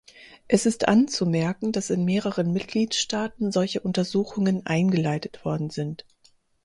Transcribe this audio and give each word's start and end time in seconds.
Es 0.47 0.65
ist 0.65 0.87
anzumerken, 0.87 1.73
dass 1.73 1.91
in 1.91 2.05
mehreren 2.05 2.51
Mitgliedstaaten 2.51 3.51
solche 3.51 3.81
Untersuchungen 3.81 4.65
eingeleitet 4.65 5.45
worden 5.45 5.69
sind. 5.69 6.05